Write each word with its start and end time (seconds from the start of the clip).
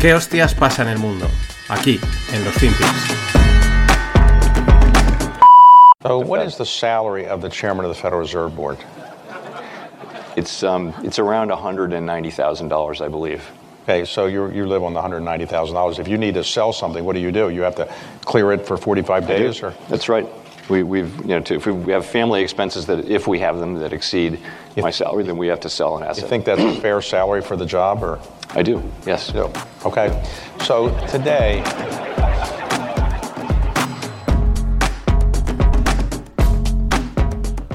¿Qué 0.00 0.14
hostias 0.14 0.54
pasa 0.54 0.80
en 0.80 0.88
el 0.88 0.98
mundo? 0.98 1.26
Aquí, 1.68 2.00
en 2.32 2.42
los 2.42 2.54
FinPix. 2.54 2.88
So, 6.02 6.18
what 6.18 6.40
is 6.40 6.56
the 6.56 6.64
salary 6.64 7.26
of 7.26 7.42
the 7.42 7.50
chairman 7.50 7.84
of 7.84 7.94
the 7.94 8.00
Federal 8.00 8.22
Reserve 8.22 8.56
Board? 8.56 8.78
It's 10.36 10.62
um, 10.62 10.94
it's 11.04 11.18
around 11.18 11.50
$190,000, 11.50 13.00
I 13.04 13.08
believe. 13.08 13.42
Okay, 13.82 14.06
so 14.06 14.24
you 14.24 14.50
you 14.50 14.64
live 14.64 14.82
on 14.82 14.94
the 14.94 15.02
$190,000. 15.02 15.98
If 15.98 16.08
you 16.08 16.16
need 16.16 16.32
to 16.32 16.44
sell 16.44 16.72
something, 16.72 17.04
what 17.04 17.12
do 17.12 17.20
you 17.20 17.30
do? 17.30 17.50
You 17.50 17.60
have 17.60 17.76
to 17.76 17.86
clear 18.24 18.52
it 18.52 18.66
for 18.66 18.78
45 18.78 19.26
days, 19.26 19.62
or 19.62 19.74
That's 19.90 20.08
right. 20.08 20.26
We, 20.70 20.84
we've 20.84 21.14
you 21.22 21.34
know 21.34 21.40
to, 21.40 21.54
if 21.56 21.66
we 21.66 21.92
have 21.92 22.06
family 22.06 22.42
expenses 22.42 22.86
that 22.86 23.10
if 23.10 23.26
we 23.26 23.40
have 23.40 23.58
them 23.58 23.74
that 23.80 23.92
exceed 23.92 24.38
my 24.76 24.90
salary, 24.90 25.24
then 25.24 25.36
we 25.36 25.48
have 25.48 25.60
to 25.60 25.68
sell 25.68 25.96
an 25.96 26.04
you 26.04 26.10
asset. 26.10 26.28
think 26.28 26.44
that's 26.44 26.62
a 26.62 26.80
fair 26.80 27.02
salary 27.02 27.42
for 27.42 27.56
the 27.56 27.66
job, 27.66 28.04
or? 28.04 28.20
I 28.50 28.62
do. 28.62 28.80
Yes. 29.04 29.32
do. 29.32 29.50
Okay. 29.84 30.08
So 30.60 30.90
today, 31.08 31.60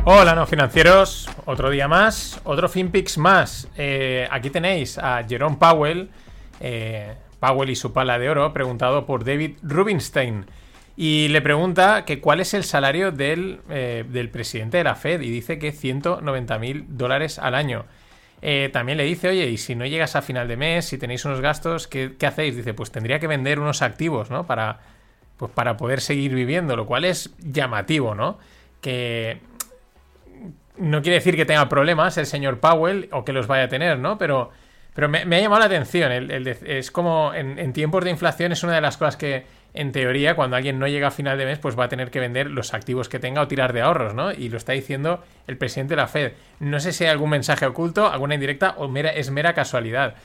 Hola, 0.06 0.36
no 0.36 0.46
financieros. 0.46 1.28
Otro 1.46 1.72
día 1.72 1.88
más, 1.88 2.40
otro 2.46 2.70
FinPix 2.70 3.18
más. 3.18 3.68
Eh, 3.76 4.28
aquí 4.32 4.50
tenéis 4.52 4.98
a 5.00 5.24
Jerome 5.28 5.58
Powell, 5.58 6.10
eh, 6.60 7.16
Powell 7.40 7.72
y 7.72 7.76
su 7.76 7.92
pala 7.92 8.20
de 8.20 8.30
oro, 8.30 8.54
preguntado 8.54 9.06
por 9.06 9.26
David 9.26 9.58
Rubinstein. 9.64 10.46
Y 10.98 11.28
le 11.28 11.42
pregunta 11.42 12.06
que 12.06 12.22
cuál 12.22 12.40
es 12.40 12.54
el 12.54 12.64
salario 12.64 13.12
del, 13.12 13.60
eh, 13.70 14.06
del 14.08 14.30
presidente 14.30 14.78
de 14.78 14.86
la 14.86 14.96
Fed. 14.96 15.22
Y 15.22 15.30
dice 15.30 15.60
que 15.60 15.72
190 15.72 16.58
mil 16.60 16.86
dólares 16.90 17.38
al 17.40 17.56
año. 17.56 17.86
Eh, 18.42 18.70
también 18.72 18.98
le 18.98 19.04
dice, 19.04 19.30
oye, 19.30 19.48
y 19.48 19.58
si 19.58 19.76
no 19.76 19.86
llegas 19.86 20.16
a 20.16 20.22
final 20.22 20.48
de 20.48 20.56
mes, 20.56 20.86
si 20.86 20.98
tenéis 20.98 21.26
unos 21.26 21.42
gastos, 21.42 21.88
¿qué, 21.88 22.14
qué 22.18 22.28
hacéis? 22.28 22.56
Dice, 22.56 22.74
pues 22.74 22.92
tendría 22.92 23.20
que 23.20 23.28
vender 23.28 23.60
unos 23.60 23.82
activos, 23.82 24.30
¿no? 24.30 24.46
Para, 24.46 24.80
pues 25.38 25.52
para 25.52 25.76
poder 25.78 26.00
seguir 26.00 26.34
viviendo, 26.34 26.76
lo 26.76 26.86
cual 26.86 27.06
es 27.06 27.34
llamativo, 27.40 28.16
¿no? 28.16 28.38
Que 28.82 29.40
no 30.78 31.02
quiere 31.02 31.16
decir 31.16 31.36
que 31.36 31.46
tenga 31.46 31.68
problemas 31.68 32.18
el 32.18 32.26
señor 32.26 32.60
Powell 32.60 33.10
o 33.12 33.26
que 33.26 33.34
los 33.34 33.48
vaya 33.48 33.64
a 33.64 33.68
tener, 33.68 33.98
¿no? 33.98 34.18
Pero, 34.18 34.52
pero 34.94 35.10
me, 35.10 35.20
ha 35.20 35.40
llamado 35.42 35.60
la 35.60 35.66
atención. 35.66 36.12
es 36.12 36.92
como 36.92 37.34
en 37.34 37.74
tiempos 37.74 38.04
de 38.04 38.12
inflación 38.12 38.52
es 38.52 38.64
una 38.64 38.76
de 38.76 38.82
las 38.82 38.98
cosas 38.98 39.18
que, 39.18 39.46
en 39.76 39.92
teoría, 39.92 40.36
cuando 40.36 40.56
alguien 40.56 40.80
no 40.80 40.88
llega 40.88 41.08
a 41.08 41.12
final 41.12 41.38
de 41.38 41.46
mes, 41.46 41.60
pues 41.60 41.78
va 41.78 41.86
a 41.86 41.90
tener 41.90 42.12
que 42.12 42.20
vender 42.20 42.50
los 42.50 42.74
activos 42.74 43.10
que 43.10 43.20
tenga 43.20 43.42
o 43.42 43.48
tirar 43.48 43.74
de 43.74 43.82
ahorros, 43.82 44.14
¿no? 44.14 44.32
Y 44.32 44.50
lo 44.50 44.58
está 44.58 44.74
diciendo 44.74 45.24
el 45.48 45.58
presidente 45.58 45.94
de 45.94 45.98
la 45.98 46.08
Fed. 46.08 46.34
No 46.60 46.80
sé 46.80 46.94
si 46.94 47.04
hay 47.04 47.10
algún 47.12 47.30
mensaje 47.30 47.66
oculto, 47.66 48.12
alguna 48.12 48.36
indirecta 48.36 48.76
o 48.78 48.88
mera, 48.88 49.12
es 49.12 49.32
mera 49.32 49.54
casualidad. 49.54 50.16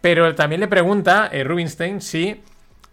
Pero 0.00 0.34
también 0.34 0.60
le 0.60 0.68
pregunta 0.68 1.28
eh, 1.32 1.44
Rubinstein 1.44 2.00
si 2.00 2.40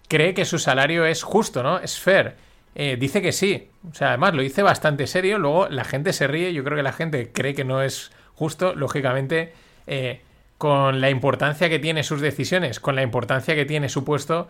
cree 0.08 0.33
que 0.33 0.45
su 0.45 0.59
salario 0.59 1.05
es 1.05 1.23
justo, 1.23 1.61
¿no? 1.61 1.80
Es 1.80 1.99
fair. 1.99 2.36
Eh, 2.73 2.97
dice 2.99 3.21
que 3.21 3.31
sí. 3.31 3.69
O 3.89 3.93
sea, 3.93 4.09
además 4.09 4.33
lo 4.33 4.41
dice 4.41 4.63
bastante 4.63 5.08
serio. 5.08 5.38
Luego 5.38 5.67
la 5.69 5.83
gente 5.83 6.13
se 6.13 6.27
ríe. 6.27 6.53
Yo 6.53 6.63
creo 6.63 6.75
que 6.77 6.83
la 6.83 6.93
gente 6.93 7.31
cree 7.31 7.53
que 7.53 7.63
no 7.63 7.81
es 7.81 8.11
justo. 8.33 8.75
Lógicamente, 8.75 9.53
eh, 9.88 10.21
con 10.58 11.02
la 11.02 11.09
importancia 11.09 11.69
que 11.69 11.80
tiene 11.80 12.03
sus 12.03 12.21
decisiones, 12.21 12.80
con 12.80 12.95
la 12.95 13.03
importancia 13.03 13.55
que 13.55 13.66
tiene 13.66 13.89
su 13.89 14.03
puesto, 14.03 14.49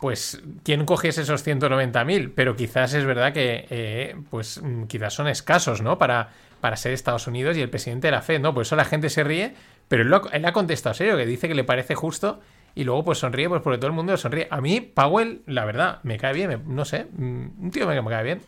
pues, 0.00 0.42
¿quién 0.62 0.84
cogiese 0.84 1.22
esos 1.22 1.42
190.000? 1.42 2.32
Pero 2.34 2.56
quizás 2.56 2.94
es 2.94 3.04
verdad 3.04 3.32
que, 3.32 3.66
eh, 3.70 4.16
pues, 4.30 4.60
mm, 4.62 4.84
quizás 4.84 5.14
son 5.14 5.28
escasos, 5.28 5.82
¿no? 5.82 5.98
Para, 5.98 6.30
para 6.60 6.76
ser 6.76 6.92
Estados 6.92 7.26
Unidos 7.26 7.56
y 7.56 7.62
el 7.62 7.70
presidente 7.70 8.08
de 8.08 8.12
la 8.12 8.22
Fed, 8.22 8.40
¿no? 8.40 8.52
Por 8.54 8.62
eso 8.62 8.76
la 8.76 8.84
gente 8.84 9.08
se 9.10 9.24
ríe, 9.24 9.54
pero 9.88 10.02
él, 10.02 10.44
ha 10.44 10.52
contestado 10.52 10.94
serio, 10.94 11.16
que 11.16 11.26
dice 11.26 11.48
que 11.48 11.54
le 11.54 11.64
parece 11.64 11.94
justo 11.94 12.40
y 12.74 12.84
luego 12.84 13.04
pues 13.04 13.18
sonríe, 13.18 13.48
pues 13.48 13.62
porque 13.62 13.78
todo 13.78 13.86
el 13.88 13.94
mundo 13.94 14.12
le 14.12 14.18
sonríe. 14.18 14.48
A 14.50 14.60
mí, 14.60 14.80
Powell, 14.80 15.42
la 15.46 15.64
verdad, 15.64 16.00
me 16.02 16.18
cae 16.18 16.34
bien, 16.34 16.48
me- 16.50 16.58
no 16.58 16.84
sé, 16.84 17.06
mm, 17.16 17.46
un 17.64 17.70
tío 17.70 17.88
que 17.88 18.02
me 18.02 18.10
cae 18.10 18.24
bien. 18.24 18.42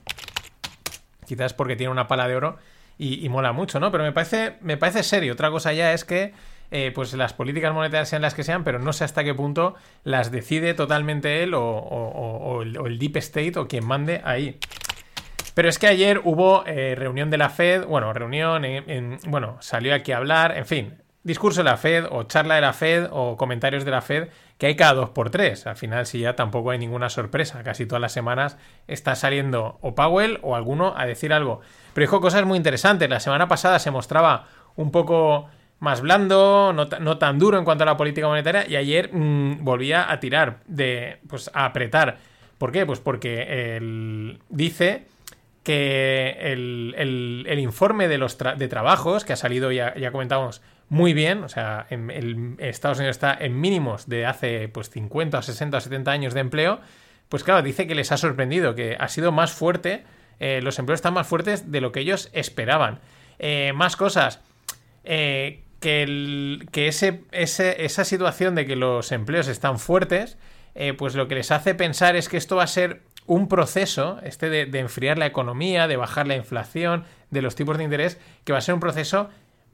Quizás 1.27 1.53
porque 1.53 1.77
tiene 1.77 1.91
una 1.93 2.09
pala 2.09 2.27
de 2.29 2.37
oro 2.37 2.57
y, 2.97 3.25
y 3.25 3.29
mola 3.29 3.53
mucho, 3.53 3.81
¿no? 3.81 3.91
Pero 3.93 4.05
me 4.05 4.13
parece, 4.13 4.57
me 4.63 4.77
parece 4.77 5.03
serio. 5.03 5.35
Otra 5.35 5.51
cosa 5.51 5.73
ya 5.73 5.93
es 5.93 6.05
que 6.05 6.33
eh, 6.71 6.93
pues 6.95 7.13
las 7.15 7.33
políticas 7.33 7.73
monetarias 7.73 8.09
sean 8.09 8.23
las 8.23 8.35
que 8.35 8.45
sean, 8.45 8.65
pero 8.65 8.79
no 8.79 8.93
sé 8.93 9.05
hasta 9.05 9.25
qué 9.25 9.35
punto 9.35 9.75
las 10.05 10.31
decide 10.31 10.75
totalmente 10.75 11.43
él 11.43 11.55
o, 11.55 12.61
el, 12.63 12.99
Deep 12.99 13.17
State 13.17 13.59
o 13.59 13.69
quien 13.69 13.87
mande 13.87 14.21
ahí. 14.25 14.59
Pero 15.55 15.69
es 15.69 15.79
que 15.79 15.89
ayer 15.89 16.21
hubo 16.25 16.65
eh, 16.67 16.95
reunión 16.97 17.31
de 17.31 17.39
la 17.39 17.49
Fed, 17.51 17.85
bueno, 17.87 18.13
reunión, 18.13 18.65
en, 18.65 18.89
en- 18.89 19.19
bueno, 19.27 19.57
salió 19.61 19.95
aquí 19.95 20.13
a 20.13 20.19
hablar, 20.19 20.57
en 20.57 20.67
fin, 20.67 20.95
discurso 21.25 21.61
de 21.61 21.71
la 21.71 21.77
Fed 21.77 22.07
o 22.11 22.23
charla 22.25 22.55
de 22.55 22.61
la 22.61 22.73
Fed 22.73 23.09
o 23.11 23.37
comentarios 23.37 23.85
de 23.85 23.91
la 23.91 24.01
Fed 24.01 24.29
que 24.57 24.67
hay 24.67 24.77
cada 24.77 24.95
dos 24.95 25.11
por 25.11 25.31
tres. 25.31 25.67
Al 25.67 25.77
final, 25.77 26.07
si 26.07 26.21
ya 26.21 26.35
tampoco 26.37 26.71
hay 26.71 26.79
ninguna 26.79 27.11
sorpresa, 27.11 27.63
casi 27.65 27.87
todas 27.87 28.01
las 28.01 28.13
semanas 28.13 28.57
está 28.87 29.15
saliendo 29.17 29.79
o 29.83 29.95
Powell 29.95 30.39
o 30.43 30.55
alguno 30.57 30.95
a 30.97 31.07
decir 31.07 31.33
algo. 31.33 31.61
Pero 31.93 32.05
dijo 32.05 32.21
cosas 32.21 32.45
muy 32.45 32.57
interesantes. 32.57 33.09
La 33.11 33.21
semana 33.21 33.49
pasada 33.49 33.79
se 33.79 33.91
mostraba 33.91 34.47
un 34.77 34.91
poco 34.93 35.49
más 35.81 36.01
blando, 36.01 36.73
no, 36.75 36.87
no 37.01 37.19
tan 37.19 37.39
duro 37.39 37.59
en 37.59 37.65
cuanto 37.65 37.85
a 37.85 37.87
la 37.87 37.97
política 37.97 38.27
monetaria, 38.27 38.67
y 38.69 38.77
ayer 38.77 39.11
mm, 39.13 39.65
volvía 39.65 40.11
a 40.11 40.19
tirar, 40.21 40.59
de, 40.67 41.19
pues 41.29 41.51
a 41.55 41.65
apretar. 41.67 42.19
¿Por 42.59 42.73
qué? 42.73 42.85
Pues 42.85 42.99
porque 43.01 43.77
él 43.77 44.41
dice 44.49 45.07
que 45.63 46.37
el, 46.41 46.95
el- 47.47 47.59
informe 47.59 48.09
de 48.09 48.19
los 48.19 48.39
de 48.39 48.69
trabajos 48.69 49.25
que 49.25 49.33
ha 49.35 49.37
salido, 49.37 49.71
ya, 49.71 49.95
ya 49.97 50.11
comentamos, 50.11 50.63
muy 50.89 51.13
bien, 51.13 51.45
o 51.45 51.49
sea, 51.49 51.87
en, 51.91 52.11
el- 52.11 52.55
Estados 52.59 52.99
Unidos 52.99 53.17
está 53.17 53.37
en 53.39 53.61
mínimos 53.61 54.09
de 54.09 54.25
hace 54.27 54.69
pues 54.69 54.89
50, 54.91 55.43
60 55.43 55.77
o 55.77 55.81
70 55.81 56.11
años 56.11 56.35
de 56.35 56.41
empleo, 56.41 56.81
pues 57.29 57.45
claro, 57.45 57.63
dice 57.63 57.87
que 57.87 57.95
les 57.95 58.11
ha 58.11 58.17
sorprendido, 58.17 58.75
que 58.75 58.97
ha 58.99 59.09
sido 59.09 59.31
más 59.31 59.53
fuerte, 59.53 60.05
eh, 60.41 60.61
los 60.63 60.79
empleos 60.79 60.99
están 60.99 61.13
más 61.15 61.27
fuertes 61.27 61.71
de 61.71 61.81
lo 61.83 61.93
que 61.93 62.01
ellos 62.01 62.31
esperaban. 62.33 63.01
Eh, 63.39 63.73
más 63.75 63.97
cosas, 63.97 64.41
eh, 65.05 65.63
que, 65.81 66.67
ese, 66.75 67.23
esa 67.33 68.05
situación 68.05 68.55
de 68.55 68.67
que 68.67 68.77
los 68.77 69.13
empleos 69.13 69.49
están 69.49 69.79
fuertes, 69.79 70.39
eh, 70.75 70.93
pues 70.95 71.15
lo 71.15 71.29
que 71.29 71.37
les 71.37 71.51
hace 71.51 71.75
pensar 71.75 72.17
es 72.17 72.29
que 72.29 72.37
esto 72.37 72.57
va 72.57 72.65
a 72.65 72.69
ser 72.69 73.03
un 73.27 73.49
proceso, 73.49 74.19
este 74.23 74.49
de, 74.49 74.79
enfriar 74.79 75.19
la 75.19 75.27
economía, 75.27 75.87
de 75.87 75.97
bajar 75.97 76.27
la 76.27 76.37
inflación, 76.37 77.05
de 77.31 77.43
los 77.43 77.55
tipos 77.55 77.77
de 77.77 77.85
interés, 77.85 78.19
que 78.45 78.53
va 78.53 78.59
a 78.59 78.63
ser 78.63 78.75
un 78.75 78.81
proceso 78.81 79.29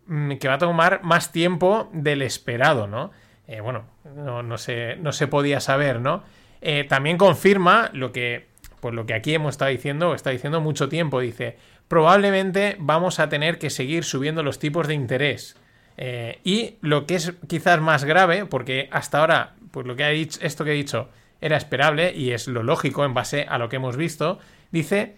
mm, 0.07 0.33
que 0.35 0.49
va 0.49 0.55
a 0.55 0.59
tomar 0.59 1.03
más 1.03 1.31
tiempo 1.31 1.89
del 1.93 2.23
esperado, 2.23 2.87
¿no? 2.87 3.13
Eh, 3.47 3.61
bueno, 3.61 3.85
no, 4.17 4.43
no 4.43 4.59
se, 4.59 4.97
no 4.97 5.13
se 5.13 5.29
podía 5.29 5.61
saber, 5.61 6.01
¿no? 6.01 6.25
Eh, 6.61 6.85
también 6.85 7.19
confirma 7.19 7.91
lo 7.93 8.11
que, 8.11 8.49
pues 8.81 8.95
lo 8.95 9.07
que 9.07 9.15
aquí 9.15 9.35
hemos 9.35 9.51
estado 9.51 9.71
diciendo, 9.71 10.15
está 10.15 10.31
diciendo 10.31 10.61
mucho 10.61 10.89
tiempo, 10.89 11.21
dice, 11.21 11.59
probablemente 11.89 12.77
vamos 12.81 13.21
a 13.21 13.29
tener 13.29 13.59
que 13.59 13.71
seguir 13.71 14.05
subiendo 14.05 14.43
los 14.43 14.59
tipos 14.59 14.89
de 14.89 14.95
interés. 14.95 15.57
Eh, 15.97 16.41
y 16.45 16.77
lo 16.81 17.07
que 17.07 17.17
es 17.17 17.33
quizás 17.49 17.81
más 17.81 18.05
grave, 18.05 18.47
porque 18.47 18.89
hasta 18.91 19.21
ahora, 19.21 19.55
pues 19.71 19.87
lo 19.87 19.97
que 19.97 20.05
ha 20.05 20.09
dicho, 20.09 20.41
esto 20.43 20.65
que 20.65 20.73
he 20.73 20.75
dicho 20.75 21.09
era 21.41 21.57
esperable 21.57 22.13
y 22.15 22.33
es 22.33 22.49
lo 22.49 22.63
lógico 22.63 23.05
en 23.05 23.15
base 23.15 23.47
a 23.49 23.59
lo 23.59 23.69
que 23.69 23.77
hemos 23.77 23.97
visto, 23.97 24.39
dice, 24.71 25.17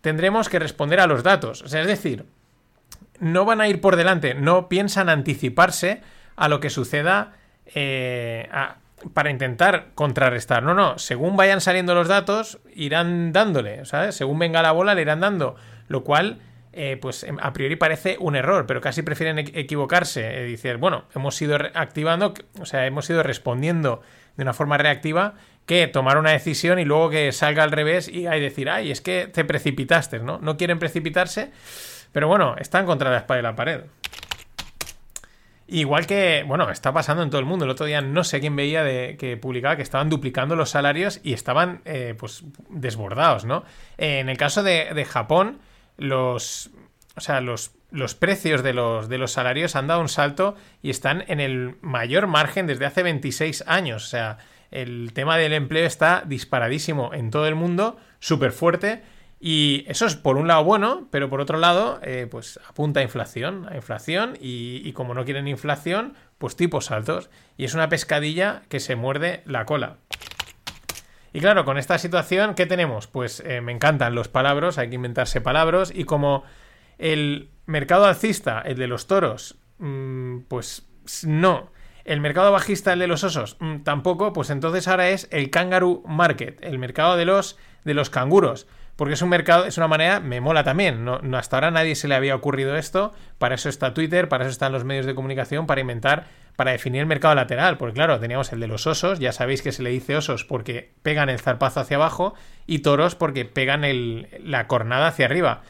tendremos 0.00 0.48
que 0.48 0.58
responder 0.58 1.00
a 1.00 1.06
los 1.06 1.22
datos. 1.22 1.62
O 1.62 1.68
sea, 1.68 1.80
es 1.80 1.86
decir, 1.86 2.26
no 3.18 3.44
van 3.44 3.60
a 3.60 3.68
ir 3.68 3.80
por 3.80 3.96
delante, 3.96 4.34
no 4.34 4.68
piensan 4.68 5.08
anticiparse 5.08 6.02
a 6.36 6.48
lo 6.48 6.60
que 6.60 6.70
suceda 6.70 7.32
eh, 7.74 8.48
para 9.12 9.30
intentar 9.30 9.88
contrarrestar. 9.94 10.62
No, 10.62 10.74
no, 10.74 10.98
según 10.98 11.36
vayan 11.36 11.60
saliendo 11.60 11.94
los 11.94 12.08
datos, 12.08 12.58
irán 12.74 13.32
dándole, 13.32 13.84
¿sabes? 13.84 14.14
Según 14.14 14.38
venga 14.38 14.62
la 14.62 14.72
bola, 14.72 14.94
le 14.94 15.02
irán 15.02 15.20
dando. 15.20 15.56
Lo 15.88 16.04
cual, 16.04 16.38
eh, 16.76 16.96
pues 17.00 17.22
em- 17.24 17.38
a 17.40 17.52
priori 17.52 17.76
parece 17.76 18.16
un 18.18 18.36
error, 18.36 18.66
pero 18.66 18.80
casi 18.80 19.02
prefieren 19.02 19.38
equ- 19.38 19.52
equivocarse. 19.54 20.20
Eh, 20.26 20.50
decir, 20.50 20.76
bueno, 20.76 21.04
hemos 21.14 21.40
ido 21.42 21.56
activando, 21.74 22.34
o 22.60 22.66
sea, 22.66 22.86
hemos 22.86 23.08
ido 23.10 23.22
respondiendo 23.22 24.02
de 24.36 24.42
una 24.42 24.52
forma 24.52 24.76
reactiva 24.78 25.34
que 25.66 25.86
tomar 25.86 26.18
una 26.18 26.32
decisión 26.32 26.78
y 26.78 26.84
luego 26.84 27.10
que 27.10 27.32
salga 27.32 27.62
al 27.62 27.70
revés 27.72 28.08
y 28.08 28.26
hay 28.26 28.40
decir, 28.40 28.68
ay, 28.68 28.90
es 28.90 29.00
que 29.00 29.28
te 29.28 29.44
precipitaste, 29.44 30.18
¿no? 30.18 30.38
No 30.38 30.56
quieren 30.56 30.78
precipitarse, 30.78 31.50
pero 32.12 32.28
bueno, 32.28 32.56
están 32.58 32.84
contra 32.86 33.10
la 33.10 33.18
espada 33.18 33.40
y 33.40 33.42
la 33.42 33.56
pared. 33.56 33.80
Igual 35.66 36.06
que, 36.06 36.44
bueno, 36.46 36.70
está 36.70 36.92
pasando 36.92 37.22
en 37.22 37.30
todo 37.30 37.38
el 37.40 37.46
mundo. 37.46 37.64
El 37.64 37.70
otro 37.70 37.86
día 37.86 38.02
no 38.02 38.22
sé 38.22 38.38
quién 38.40 38.54
veía 38.54 38.84
de, 38.84 39.16
que 39.18 39.38
publicaba 39.38 39.76
que 39.76 39.82
estaban 39.82 40.10
duplicando 40.10 40.56
los 40.56 40.68
salarios 40.68 41.20
y 41.22 41.32
estaban, 41.32 41.80
eh, 41.86 42.14
pues, 42.18 42.44
desbordados, 42.68 43.46
¿no? 43.46 43.64
Eh, 43.96 44.18
en 44.18 44.28
el 44.28 44.36
caso 44.36 44.62
de, 44.62 44.92
de 44.94 45.04
Japón, 45.06 45.60
los, 45.96 46.70
o 47.16 47.20
sea, 47.20 47.40
los, 47.40 47.72
los 47.90 48.14
precios 48.14 48.62
de 48.62 48.74
los, 48.74 49.08
de 49.08 49.18
los 49.18 49.32
salarios 49.32 49.76
han 49.76 49.86
dado 49.86 50.00
un 50.00 50.08
salto 50.08 50.56
y 50.82 50.90
están 50.90 51.24
en 51.28 51.40
el 51.40 51.76
mayor 51.80 52.26
margen 52.26 52.66
desde 52.66 52.86
hace 52.86 53.02
26 53.02 53.64
años. 53.66 54.04
O 54.04 54.08
sea, 54.08 54.38
el 54.70 55.12
tema 55.14 55.36
del 55.36 55.52
empleo 55.52 55.86
está 55.86 56.24
disparadísimo 56.26 57.14
en 57.14 57.30
todo 57.30 57.46
el 57.46 57.54
mundo, 57.54 57.96
súper 58.18 58.52
fuerte. 58.52 59.02
Y 59.40 59.84
eso 59.88 60.06
es 60.06 60.16
por 60.16 60.38
un 60.38 60.48
lado 60.48 60.64
bueno, 60.64 61.06
pero 61.10 61.28
por 61.28 61.40
otro 61.40 61.58
lado, 61.58 62.00
eh, 62.02 62.26
pues 62.30 62.58
apunta 62.66 63.00
a 63.00 63.02
inflación, 63.02 63.68
a 63.70 63.76
inflación, 63.76 64.38
y, 64.40 64.80
y 64.82 64.92
como 64.94 65.12
no 65.12 65.26
quieren 65.26 65.48
inflación, 65.48 66.14
pues 66.38 66.56
tipos 66.56 66.90
altos. 66.90 67.28
Y 67.58 67.64
es 67.64 67.74
una 67.74 67.90
pescadilla 67.90 68.62
que 68.70 68.80
se 68.80 68.96
muerde 68.96 69.42
la 69.44 69.66
cola. 69.66 69.98
Y 71.34 71.40
claro, 71.40 71.64
con 71.64 71.78
esta 71.78 71.98
situación, 71.98 72.54
¿qué 72.54 72.64
tenemos? 72.64 73.08
Pues 73.08 73.42
eh, 73.44 73.60
me 73.60 73.72
encantan 73.72 74.14
los 74.14 74.28
palabras, 74.28 74.78
hay 74.78 74.88
que 74.88 74.94
inventarse 74.94 75.40
palabras, 75.40 75.92
y 75.92 76.04
como 76.04 76.44
el 76.96 77.50
mercado 77.66 78.04
alcista, 78.06 78.60
el 78.60 78.76
de 78.76 78.86
los 78.86 79.08
toros, 79.08 79.56
mm, 79.78 80.42
pues 80.46 80.86
no. 81.24 81.72
El 82.04 82.20
mercado 82.20 82.52
bajista, 82.52 82.92
el 82.92 83.00
de 83.00 83.08
los 83.08 83.24
osos, 83.24 83.56
mm, 83.58 83.78
tampoco, 83.78 84.32
pues 84.32 84.48
entonces 84.50 84.86
ahora 84.86 85.08
es 85.08 85.26
el 85.32 85.50
kangaroo 85.50 86.04
market, 86.06 86.62
el 86.62 86.78
mercado 86.78 87.16
de 87.16 87.24
los, 87.24 87.58
de 87.82 87.94
los 87.94 88.10
canguros. 88.10 88.68
Porque 88.94 89.14
es 89.14 89.22
un 89.22 89.28
mercado, 89.28 89.64
es 89.64 89.76
una 89.76 89.88
manera, 89.88 90.20
me 90.20 90.40
mola 90.40 90.62
también. 90.62 91.04
No, 91.04 91.18
no, 91.18 91.36
hasta 91.36 91.56
ahora 91.56 91.72
nadie 91.72 91.96
se 91.96 92.06
le 92.06 92.14
había 92.14 92.36
ocurrido 92.36 92.76
esto. 92.76 93.12
Para 93.38 93.56
eso 93.56 93.68
está 93.68 93.92
Twitter, 93.92 94.28
para 94.28 94.44
eso 94.44 94.52
están 94.52 94.70
los 94.70 94.84
medios 94.84 95.04
de 95.04 95.16
comunicación, 95.16 95.66
para 95.66 95.80
inventar, 95.80 96.26
para 96.56 96.72
definir 96.72 97.00
el 97.00 97.06
mercado 97.06 97.34
lateral. 97.34 97.76
Porque 97.78 97.94
claro, 97.94 98.20
teníamos 98.20 98.52
el 98.52 98.60
de 98.60 98.66
los 98.66 98.86
osos, 98.86 99.18
ya 99.18 99.32
sabéis 99.32 99.62
que 99.62 99.72
se 99.72 99.82
le 99.82 99.90
dice 99.90 100.16
osos 100.16 100.44
porque 100.44 100.92
pegan 101.02 101.28
el 101.28 101.40
zarpazo 101.40 101.80
hacia 101.80 101.96
abajo, 101.96 102.34
y 102.66 102.80
toros 102.80 103.14
porque 103.14 103.44
pegan 103.44 103.82
la 104.40 104.66
cornada 104.66 105.08
hacia 105.08 105.26
arriba. 105.26 105.62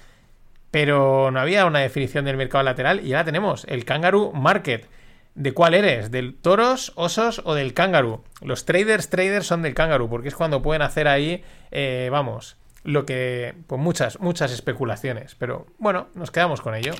Pero 0.70 1.30
no 1.30 1.40
había 1.40 1.66
una 1.66 1.80
definición 1.80 2.24
del 2.24 2.36
mercado 2.36 2.64
lateral 2.64 3.06
y 3.06 3.12
ahora 3.12 3.24
tenemos 3.24 3.64
el 3.68 3.84
kangaroo 3.84 4.32
market. 4.32 4.88
¿De 5.34 5.52
cuál 5.52 5.74
eres? 5.74 6.10
¿Del 6.12 6.34
toros, 6.36 6.92
osos 6.94 7.42
o 7.44 7.54
del 7.54 7.74
kangaroo? 7.74 8.22
Los 8.40 8.64
traders, 8.66 9.10
traders 9.10 9.46
son 9.46 9.62
del 9.62 9.74
kangaroo, 9.74 10.08
porque 10.08 10.28
es 10.28 10.34
cuando 10.34 10.62
pueden 10.62 10.82
hacer 10.82 11.08
ahí, 11.08 11.42
eh, 11.72 12.08
vamos, 12.10 12.56
lo 12.84 13.04
que, 13.04 13.54
pues 13.66 13.80
muchas, 13.80 14.20
muchas 14.20 14.52
especulaciones. 14.52 15.34
Pero 15.34 15.66
bueno, 15.78 16.08
nos 16.14 16.30
quedamos 16.30 16.60
con 16.60 16.74
ello. 16.76 16.92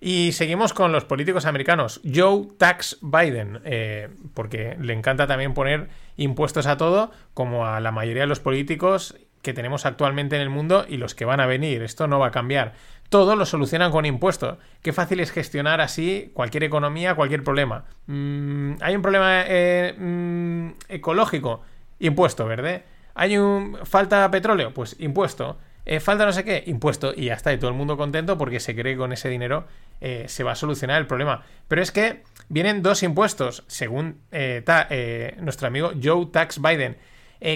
Y 0.00 0.32
seguimos 0.32 0.72
con 0.72 0.92
los 0.92 1.04
políticos 1.04 1.44
americanos. 1.46 2.00
Joe 2.04 2.48
Tax 2.56 2.98
Biden, 3.02 3.60
eh, 3.64 4.08
porque 4.34 4.76
le 4.80 4.92
encanta 4.92 5.26
también 5.26 5.54
poner 5.54 5.88
impuestos 6.16 6.66
a 6.66 6.76
todo, 6.76 7.10
como 7.34 7.66
a 7.66 7.80
la 7.80 7.90
mayoría 7.90 8.22
de 8.22 8.28
los 8.28 8.40
políticos 8.40 9.16
que 9.42 9.52
tenemos 9.52 9.86
actualmente 9.86 10.36
en 10.36 10.42
el 10.42 10.50
mundo 10.50 10.84
y 10.88 10.96
los 10.96 11.14
que 11.14 11.24
van 11.24 11.40
a 11.40 11.46
venir. 11.46 11.82
Esto 11.82 12.06
no 12.06 12.18
va 12.18 12.28
a 12.28 12.30
cambiar. 12.30 12.74
Todo 13.08 13.36
lo 13.36 13.46
solucionan 13.46 13.90
con 13.90 14.04
impuestos. 14.04 14.58
Qué 14.82 14.92
fácil 14.92 15.20
es 15.20 15.30
gestionar 15.30 15.80
así 15.80 16.30
cualquier 16.34 16.64
economía, 16.64 17.14
cualquier 17.14 17.42
problema. 17.42 17.84
Mm, 18.06 18.74
Hay 18.80 18.94
un 18.94 19.02
problema 19.02 19.44
eh, 19.46 19.94
mm, 19.96 20.68
ecológico, 20.88 21.62
impuesto, 21.98 22.46
¿verdad? 22.46 22.82
Hay 23.14 23.38
un 23.38 23.78
falta 23.84 24.30
petróleo, 24.30 24.72
pues 24.74 24.96
impuesto. 24.98 25.58
Eh, 25.90 26.00
falta 26.00 26.26
no 26.26 26.32
sé 26.32 26.44
qué, 26.44 26.62
impuesto. 26.66 27.14
Y 27.16 27.24
ya 27.24 27.34
está, 27.34 27.50
y 27.50 27.56
todo 27.56 27.70
el 27.70 27.76
mundo 27.76 27.96
contento 27.96 28.36
porque 28.36 28.60
se 28.60 28.76
cree 28.76 28.92
que 28.92 28.98
con 28.98 29.14
ese 29.14 29.30
dinero 29.30 29.64
eh, 30.02 30.26
se 30.28 30.44
va 30.44 30.52
a 30.52 30.54
solucionar 30.54 31.00
el 31.00 31.06
problema. 31.06 31.44
Pero 31.66 31.80
es 31.80 31.90
que 31.90 32.24
vienen 32.50 32.82
dos 32.82 33.02
impuestos, 33.02 33.64
según 33.68 34.20
eh, 34.30 35.34
nuestro 35.40 35.66
amigo 35.66 35.92
Joe 36.00 36.26
Tax 36.26 36.60
Biden. 36.60 36.98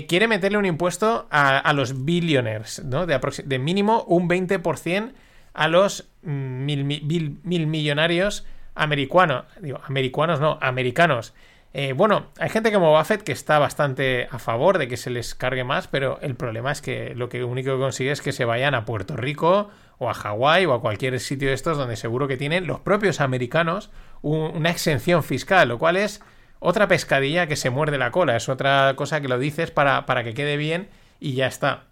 Quiere 0.08 0.28
meterle 0.28 0.58
un 0.58 0.64
impuesto 0.64 1.26
a, 1.30 1.72
los 1.74 2.04
billionaires, 2.04 2.82
¿no? 2.84 3.04
De, 3.04 3.18
de, 3.44 3.58
mínimo 3.58 4.04
un 4.04 4.28
20% 4.28 5.12
a 5.54 5.68
los 5.68 6.08
mil, 6.22 6.84
mil, 6.84 7.38
mil 7.42 7.66
millonarios 7.66 8.46
americanos. 8.76 9.44
Digo, 9.60 9.80
americanos 9.84 10.40
no, 10.40 10.56
americanos. 10.62 11.34
Eh, 11.74 11.94
bueno, 11.94 12.26
hay 12.38 12.50
gente 12.50 12.70
como 12.70 12.96
Buffett 12.96 13.22
que 13.22 13.32
está 13.32 13.58
bastante 13.58 14.28
a 14.30 14.38
favor 14.38 14.76
de 14.76 14.88
que 14.88 14.98
se 14.98 15.08
les 15.08 15.34
cargue 15.34 15.64
más, 15.64 15.88
pero 15.88 16.18
el 16.20 16.34
problema 16.34 16.70
es 16.70 16.82
que 16.82 17.14
lo 17.14 17.30
que 17.30 17.44
único 17.44 17.72
que 17.72 17.78
consigue 17.78 18.10
es 18.10 18.20
que 18.20 18.32
se 18.32 18.44
vayan 18.44 18.74
a 18.74 18.84
Puerto 18.84 19.16
Rico 19.16 19.70
o 19.96 20.10
a 20.10 20.14
Hawái 20.14 20.66
o 20.66 20.74
a 20.74 20.80
cualquier 20.82 21.18
sitio 21.18 21.48
de 21.48 21.54
estos 21.54 21.78
donde 21.78 21.96
seguro 21.96 22.28
que 22.28 22.36
tienen 22.36 22.66
los 22.66 22.80
propios 22.80 23.20
americanos 23.22 23.90
un, 24.20 24.54
una 24.54 24.70
exención 24.70 25.22
fiscal, 25.22 25.68
lo 25.68 25.78
cual 25.78 25.96
es 25.96 26.20
otra 26.58 26.88
pescadilla 26.88 27.46
que 27.46 27.56
se 27.56 27.70
muerde 27.70 27.96
la 27.96 28.10
cola, 28.10 28.36
es 28.36 28.50
otra 28.50 28.92
cosa 28.94 29.22
que 29.22 29.28
lo 29.28 29.38
dices 29.38 29.70
para, 29.70 30.04
para 30.04 30.24
que 30.24 30.34
quede 30.34 30.58
bien 30.58 30.88
y 31.20 31.34
ya 31.34 31.46
está. 31.46 31.84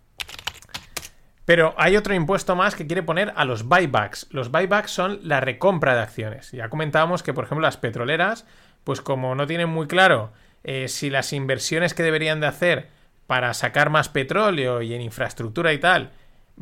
Pero 1.50 1.74
hay 1.78 1.96
otro 1.96 2.14
impuesto 2.14 2.54
más 2.54 2.76
que 2.76 2.86
quiere 2.86 3.02
poner 3.02 3.32
a 3.34 3.44
los 3.44 3.64
buybacks. 3.64 4.28
Los 4.30 4.52
buybacks 4.52 4.92
son 4.92 5.18
la 5.24 5.40
recompra 5.40 5.96
de 5.96 6.02
acciones. 6.02 6.52
Ya 6.52 6.68
comentábamos 6.68 7.24
que, 7.24 7.34
por 7.34 7.44
ejemplo, 7.44 7.66
las 7.66 7.76
petroleras 7.76 8.46
pues 8.84 9.00
como 9.00 9.34
no 9.34 9.46
tienen 9.46 9.68
muy 9.68 9.86
claro 9.86 10.32
eh, 10.64 10.88
si 10.88 11.10
las 11.10 11.32
inversiones 11.32 11.94
que 11.94 12.02
deberían 12.02 12.40
de 12.40 12.46
hacer 12.46 12.88
para 13.26 13.54
sacar 13.54 13.90
más 13.90 14.08
petróleo 14.08 14.82
y 14.82 14.94
en 14.94 15.00
infraestructura 15.00 15.72
y 15.72 15.78
tal 15.78 16.10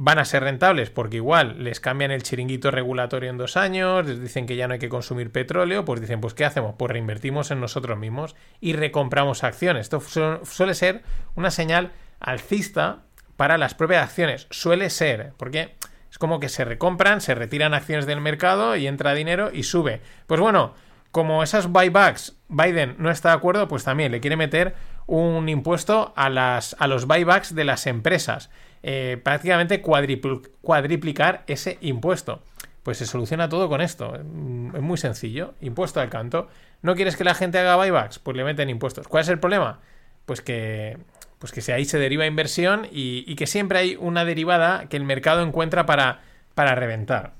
van 0.01 0.21
a 0.21 0.25
ser 0.25 0.45
rentables 0.45 0.91
porque 0.91 1.17
igual 1.17 1.65
les 1.65 1.81
cambian 1.81 2.13
el 2.13 2.23
chiringuito 2.23 2.71
regulatorio 2.71 3.31
en 3.31 3.37
dos 3.37 3.57
años, 3.57 4.07
les 4.07 4.21
dicen 4.21 4.47
que 4.47 4.55
ya 4.55 4.69
no 4.69 4.75
hay 4.75 4.79
que 4.79 4.89
consumir 4.89 5.33
petróleo, 5.33 5.85
pues 5.85 6.01
dicen, 6.01 6.21
pues 6.21 6.35
¿qué 6.35 6.45
hacemos? 6.45 6.77
Pues 6.79 6.93
reinvertimos 6.93 7.51
en 7.51 7.61
nosotros 7.61 7.99
mismos 7.99 8.37
y 8.61 8.75
recompramos 8.75 9.43
acciones. 9.43 9.83
Esto 9.83 10.01
su 10.01 10.39
suele 10.45 10.75
ser 10.75 11.03
una 11.35 11.51
señal 11.51 11.91
alcista 12.21 13.01
para 13.37 13.59
las 13.59 13.75
propias 13.75 14.05
acciones. 14.05 14.47
Suele 14.51 14.89
ser, 14.89 15.33
porque 15.37 15.75
es 16.11 16.19
como 16.19 16.39
que 16.39 16.49
se 16.49 16.65
recompran, 16.65 17.21
se 17.21 17.35
retiran 17.35 17.75
acciones 17.75 18.07
del 18.07 18.21
mercado 18.21 18.77
y 18.77 18.87
entra 18.87 19.15
dinero 19.15 19.51
y 19.53 19.65
sube. 19.65 20.01
Pues 20.29 20.41
bueno, 20.41 20.75
como 21.11 21.43
esas 21.43 21.69
buybacks 21.69 22.39
Biden 22.49 22.97
no 22.99 23.11
está 23.11 23.31
de 23.31 23.37
acuerdo, 23.37 23.69
pues 23.69 23.85
también 23.85 24.11
le 24.11 24.21
quiere 24.21 24.37
meter 24.37 24.75
un 25.07 25.49
impuesto 25.49 26.13
a, 26.17 26.29
las, 26.29 26.77
a 26.79 26.87
los 26.87 27.07
buybacks 27.07 27.55
de 27.55 27.65
las 27.65 27.87
empresas. 27.87 28.51
Eh, 28.83 29.21
prácticamente 29.23 29.81
cuadripl 29.81 30.49
cuadriplicar 30.61 31.45
ese 31.47 31.79
impuesto. 31.81 32.43
Pues 32.83 32.99
se 32.99 33.07
soluciona 33.07 33.49
todo 33.49 33.69
con 33.69 33.81
esto. 33.81 34.19
Mm, 34.23 34.77
es 34.77 34.83
muy 34.83 34.97
sencillo. 34.97 35.55
Impuesto 35.61 36.01
al 36.01 36.09
canto. 36.09 36.49
¿No 36.81 36.95
quieres 36.95 37.17
que 37.17 37.25
la 37.25 37.35
gente 37.35 37.59
haga 37.59 37.77
buybacks? 37.77 38.19
Pues 38.19 38.37
le 38.37 38.45
meten 38.45 38.71
impuestos. 38.71 39.09
¿Cuál 39.09 39.23
es 39.23 39.29
el 39.29 39.41
problema? 39.41 39.81
Pues 40.25 40.41
que, 40.41 40.99
pues 41.39 41.53
que 41.53 41.73
ahí 41.73 41.85
se 41.85 41.99
deriva 41.99 42.27
inversión 42.27 42.87
y, 42.91 43.25
y, 43.27 43.35
que 43.35 43.47
siempre 43.47 43.79
hay 43.79 43.97
una 43.99 44.25
derivada 44.25 44.89
que 44.89 44.97
el 44.97 45.05
mercado 45.05 45.43
encuentra 45.43 45.87
para, 45.87 46.21
para 46.55 46.75
reventar. 46.75 47.33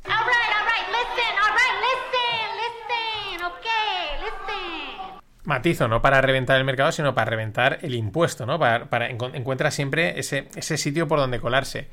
Matizo, 5.49 5.89
no 5.89 6.03
para 6.03 6.21
reventar 6.21 6.59
el 6.59 6.65
mercado, 6.65 6.93
sino 6.93 7.15
para 7.15 7.31
reventar 7.31 7.79
el 7.83 7.95
impuesto, 7.95 8.47
¿no? 8.47 8.59
Para, 8.59 8.91
para 8.91 9.09
encuentra 9.09 9.71
siempre 9.71 10.21
ese, 10.21 10.47
ese, 10.55 10.77
sitio 10.77 11.09
por 11.09 11.19
donde 11.19 11.41
colarse. 11.41 11.89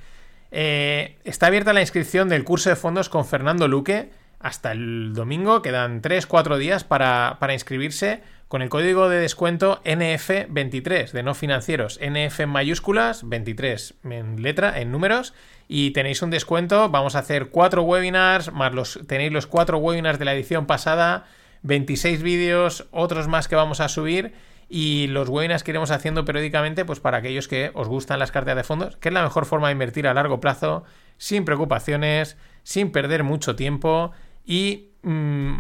Eh, 0.51 1.15
está 1.23 1.47
abierta 1.47 1.73
la 1.73 1.81
inscripción 1.81 2.29
del 2.29 2.43
curso 2.43 2.69
de 2.69 2.75
fondos 2.75 3.09
con 3.09 3.25
Fernando 3.25 3.67
Luque 3.67 4.11
hasta 4.39 4.73
el 4.73 5.13
domingo, 5.15 5.61
quedan 5.61 6.01
3-4 6.01 6.57
días 6.57 6.83
para, 6.83 7.37
para, 7.39 7.53
inscribirse 7.53 8.21
con 8.47 8.61
el 8.61 8.69
código 8.69 9.09
de 9.09 9.19
descuento 9.19 9.81
NF23 9.85 11.11
de 11.11 11.23
no 11.23 11.33
financieros, 11.33 11.99
NF 11.99 12.41
en 12.41 12.49
mayúsculas, 12.49 13.27
23 13.27 13.95
en 14.03 14.41
letra, 14.43 14.79
en 14.79 14.91
números, 14.91 15.33
y 15.67 15.91
tenéis 15.91 16.21
un 16.21 16.29
descuento, 16.29 16.89
vamos 16.89 17.15
a 17.15 17.19
hacer 17.19 17.47
4 17.47 17.81
webinars, 17.81 18.51
más 18.51 18.73
los, 18.73 18.99
tenéis 19.07 19.31
los 19.31 19.47
4 19.47 19.77
webinars 19.77 20.19
de 20.19 20.25
la 20.25 20.33
edición 20.33 20.67
pasada, 20.67 21.25
26 21.65 22.21
vídeos, 22.21 22.87
otros 22.91 23.27
más 23.27 23.47
que 23.47 23.55
vamos 23.55 23.79
a 23.79 23.89
subir 23.89 24.33
y 24.69 25.07
los 25.07 25.29
webinars 25.29 25.63
que 25.63 25.71
iremos 25.71 25.91
haciendo 25.91 26.25
periódicamente, 26.25 26.85
pues 26.85 26.99
para 26.99 27.17
aquellos 27.17 27.47
que 27.47 27.71
os 27.73 27.87
gustan 27.87 28.19
las 28.19 28.31
carteras 28.31 28.57
de 28.57 28.63
fondos, 28.63 28.97
que 28.97 29.09
es 29.09 29.13
la 29.13 29.23
mejor 29.23 29.45
forma 29.45 29.67
de 29.67 29.73
invertir 29.73 30.07
a 30.07 30.13
largo 30.13 30.39
plazo, 30.39 30.83
sin 31.17 31.43
preocupaciones, 31.43 32.37
sin 32.63 32.91
perder 32.91 33.23
mucho 33.23 33.55
tiempo 33.55 34.11
y 34.45 34.91
mmm, 35.01 35.57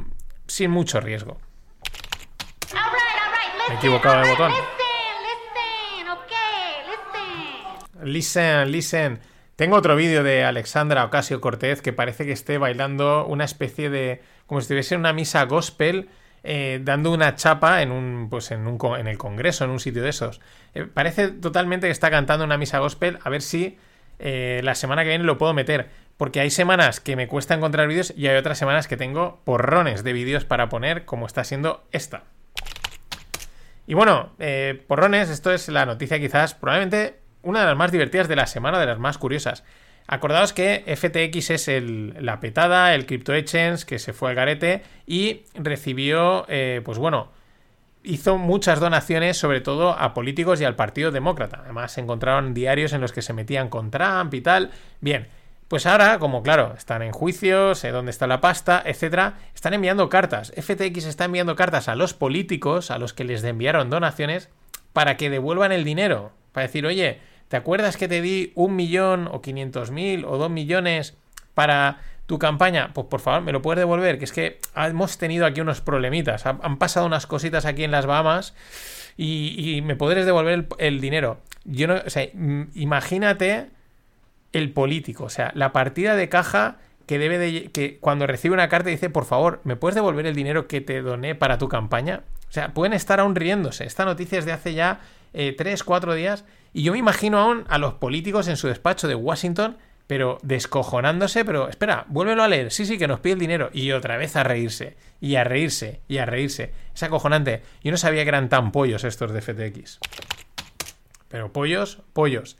sin 0.47 0.71
mucho 0.71 0.99
riesgo. 1.01 1.37
Me 3.67 3.73
he 3.73 3.77
equivocado 3.77 4.21
de 4.21 4.29
botón. 4.29 4.51
Listen, 8.03 8.71
listen. 8.71 9.19
Tengo 9.55 9.77
otro 9.77 9.95
vídeo 9.95 10.21
de 10.21 10.43
Alexandra 10.43 11.05
Ocasio 11.05 11.41
Cortez 11.41 11.81
que 11.81 11.93
parece 11.93 12.25
que 12.25 12.33
esté 12.33 12.59
bailando 12.59 13.25
una 13.25 13.45
especie 13.45 13.89
de. 13.89 14.21
Como 14.47 14.61
si 14.61 14.65
estuviese 14.65 14.95
en 14.95 15.01
una 15.01 15.13
misa 15.13 15.43
gospel. 15.45 16.09
Eh, 16.47 16.79
dando 16.83 17.11
una 17.11 17.33
chapa 17.33 17.81
en 17.81 17.91
un 17.91 18.27
pues 18.29 18.51
en 18.51 18.67
un 18.67 18.77
en 18.99 19.07
el 19.07 19.17
congreso 19.17 19.63
en 19.63 19.71
un 19.71 19.79
sitio 19.79 20.03
de 20.03 20.09
esos 20.09 20.41
eh, 20.75 20.85
parece 20.85 21.29
totalmente 21.29 21.87
que 21.87 21.91
está 21.91 22.11
cantando 22.11 22.45
una 22.45 22.55
misa 22.55 22.77
gospel 22.77 23.17
a 23.23 23.31
ver 23.31 23.41
si 23.41 23.79
eh, 24.19 24.61
la 24.63 24.75
semana 24.75 25.01
que 25.01 25.09
viene 25.09 25.23
lo 25.23 25.39
puedo 25.39 25.55
meter 25.55 25.89
porque 26.17 26.41
hay 26.41 26.51
semanas 26.51 26.99
que 26.99 27.15
me 27.15 27.27
cuesta 27.27 27.55
encontrar 27.55 27.87
vídeos 27.87 28.13
y 28.15 28.27
hay 28.27 28.37
otras 28.37 28.59
semanas 28.59 28.87
que 28.87 28.95
tengo 28.95 29.41
porrones 29.43 30.03
de 30.03 30.13
vídeos 30.13 30.45
para 30.45 30.69
poner 30.69 31.05
como 31.05 31.25
está 31.25 31.43
siendo 31.43 31.83
esta 31.91 32.25
y 33.87 33.95
bueno 33.95 34.35
porrones 34.85 35.31
esto 35.31 35.51
es 35.51 35.67
la 35.69 35.87
noticia 35.87 36.19
quizás 36.19 36.53
probablemente 36.53 37.25
una 37.45 37.61
de 37.61 37.67
las 37.67 37.77
más 37.77 37.91
divertidas 37.91 38.27
de 38.27 38.35
la 38.35 38.47
semana, 38.47 38.79
de 38.79 38.87
las 38.87 38.99
más 38.99 39.17
curiosas. 39.17 39.63
Acordaos 40.07 40.53
que 40.53 40.83
FTX 40.95 41.49
es 41.49 41.67
el, 41.67 42.15
la 42.19 42.39
petada, 42.39 42.93
el 42.93 43.05
Crypto 43.05 43.33
Exchange 43.33 43.85
que 43.85 43.97
se 43.97 44.13
fue 44.13 44.29
al 44.29 44.35
garete 44.35 44.83
y 45.07 45.43
recibió, 45.55 46.45
eh, 46.47 46.81
pues 46.85 46.99
bueno, 46.99 47.31
hizo 48.03 48.37
muchas 48.37 48.79
donaciones, 48.79 49.37
sobre 49.37 49.61
todo 49.61 49.91
a 49.97 50.13
políticos 50.13 50.61
y 50.61 50.63
al 50.63 50.75
Partido 50.75 51.11
Demócrata. 51.11 51.61
Además, 51.63 51.91
se 51.91 52.01
encontraron 52.01 52.53
diarios 52.53 52.93
en 52.93 53.01
los 53.01 53.11
que 53.11 53.23
se 53.23 53.33
metían 53.33 53.69
con 53.69 53.89
Trump 53.89 54.33
y 54.33 54.41
tal. 54.41 54.71
Bien, 55.01 55.27
pues 55.67 55.87
ahora, 55.87 56.19
como 56.19 56.43
claro, 56.43 56.75
están 56.77 57.01
en 57.01 57.11
juicios, 57.11 57.79
sé 57.79 57.89
dónde 57.89 58.11
está 58.11 58.27
la 58.27 58.41
pasta, 58.41 58.83
etcétera, 58.85 59.39
están 59.55 59.73
enviando 59.73 60.09
cartas. 60.09 60.53
FTX 60.55 61.05
está 61.05 61.25
enviando 61.25 61.55
cartas 61.55 61.87
a 61.87 61.95
los 61.95 62.13
políticos, 62.13 62.91
a 62.91 62.99
los 62.99 63.13
que 63.13 63.23
les 63.23 63.43
enviaron 63.43 63.89
donaciones, 63.89 64.49
para 64.93 65.17
que 65.17 65.31
devuelvan 65.31 65.71
el 65.71 65.83
dinero. 65.83 66.31
Para 66.51 66.67
decir, 66.67 66.85
oye, 66.85 67.19
¿te 67.47 67.57
acuerdas 67.57 67.97
que 67.97 68.07
te 68.07 68.21
di 68.21 68.51
un 68.55 68.75
millón 68.75 69.27
o 69.31 69.41
quinientos 69.41 69.91
mil 69.91 70.25
o 70.25 70.37
dos 70.37 70.49
millones 70.49 71.15
para 71.53 71.99
tu 72.25 72.39
campaña, 72.39 72.91
pues 72.93 73.07
por 73.07 73.19
favor, 73.19 73.41
me 73.41 73.51
lo 73.51 73.61
puedes 73.61 73.79
devolver, 73.79 74.17
que 74.17 74.25
es 74.25 74.31
que 74.31 74.59
hemos 74.75 75.17
tenido 75.17 75.45
aquí 75.45 75.61
unos 75.61 75.81
problemitas, 75.81 76.45
han 76.45 76.77
pasado 76.77 77.05
unas 77.05 77.27
cositas 77.27 77.65
aquí 77.65 77.83
en 77.83 77.91
las 77.91 78.05
Bahamas 78.05 78.55
y, 79.17 79.81
me 79.83 79.95
podrías 79.95 80.25
devolver 80.25 80.67
el, 80.79 81.01
dinero. 81.01 81.39
Yo 81.63 81.87
no, 81.87 81.95
o 82.05 82.09
sea, 82.09 82.27
imagínate 82.73 83.69
el 84.53 84.71
político, 84.71 85.25
o 85.25 85.29
sea, 85.29 85.51
la 85.53 85.71
partida 85.71 86.15
de 86.15 86.29
caja 86.29 86.77
que 87.05 87.19
debe 87.19 87.37
de 87.37 87.69
que 87.71 87.99
cuando 87.99 88.25
recibe 88.25 88.55
una 88.55 88.69
carta 88.69 88.89
dice, 88.89 89.11
por 89.11 89.25
favor, 89.25 89.61
¿me 89.63 89.75
puedes 89.75 89.95
devolver 89.95 90.25
el 90.25 90.35
dinero 90.35 90.67
que 90.67 90.81
te 90.81 91.01
doné 91.01 91.35
para 91.35 91.59
tu 91.59 91.69
campaña? 91.69 92.23
O 92.49 92.51
sea, 92.51 92.73
pueden 92.73 92.93
estar 92.93 93.19
aún 93.19 93.35
riéndose. 93.35 93.85
Esta 93.85 94.05
noticia 94.05 94.39
es 94.39 94.45
de 94.45 94.53
hace 94.53 94.73
ya 94.73 95.01
eh, 95.35 95.53
tres, 95.57 95.83
cuatro 95.83 96.13
días. 96.15 96.45
Y 96.73 96.83
yo 96.83 96.93
me 96.93 96.97
imagino 96.97 97.39
aún 97.39 97.65
a 97.67 97.77
los 97.77 97.93
políticos 97.95 98.47
en 98.47 98.57
su 98.57 98.67
despacho 98.67 99.07
de 99.07 99.15
Washington 99.15 99.77
pero 100.07 100.37
descojonándose, 100.43 101.45
pero 101.45 101.67
espera, 101.67 102.05
vuélvelo 102.07 102.43
a 102.43 102.47
leer, 102.47 102.71
sí, 102.71 102.85
sí, 102.85 102.97
que 102.97 103.07
nos 103.07 103.19
pide 103.19 103.33
el 103.33 103.39
dinero, 103.39 103.69
y 103.73 103.91
otra 103.91 104.17
vez 104.17 104.35
a 104.35 104.43
reírse, 104.43 104.95
y 105.19 105.35
a 105.35 105.43
reírse, 105.43 106.01
y 106.07 106.19
a 106.19 106.25
reírse. 106.25 106.73
Es 106.93 107.01
acojonante. 107.03 107.63
Yo 107.83 107.91
no 107.91 107.97
sabía 107.97 108.23
que 108.23 108.29
eran 108.29 108.49
tan 108.49 108.71
pollos 108.71 109.03
estos 109.03 109.31
de 109.31 109.41
FTX. 109.41 109.99
Pero 111.27 111.51
pollos, 111.51 112.01
pollos. 112.13 112.57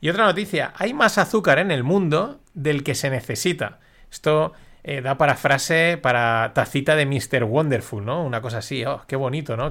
Y 0.00 0.10
otra 0.10 0.26
noticia, 0.26 0.74
hay 0.76 0.92
más 0.92 1.16
azúcar 1.16 1.58
en 1.58 1.70
el 1.70 1.84
mundo 1.84 2.40
del 2.52 2.84
que 2.84 2.94
se 2.94 3.08
necesita. 3.08 3.80
Esto 4.10 4.52
eh, 4.82 5.00
da 5.00 5.16
para 5.16 5.36
frase, 5.36 5.98
para 6.00 6.52
tacita 6.54 6.96
de 6.96 7.06
Mr. 7.06 7.44
Wonderful, 7.44 8.04
¿no? 8.04 8.22
Una 8.22 8.42
cosa 8.42 8.58
así, 8.58 8.84
oh, 8.84 9.02
qué 9.08 9.16
bonito, 9.16 9.56
¿no? 9.56 9.70